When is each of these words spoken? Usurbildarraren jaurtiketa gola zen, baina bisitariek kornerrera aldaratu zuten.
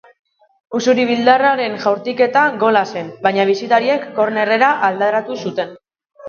Usurbildarraren 0.77 1.75
jaurtiketa 1.83 2.45
gola 2.63 2.81
zen, 2.95 3.11
baina 3.27 3.45
bisitariek 3.51 4.09
kornerrera 4.17 4.73
aldaratu 4.89 5.39
zuten. 5.45 5.79